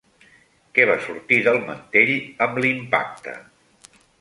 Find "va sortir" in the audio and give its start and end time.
0.91-1.39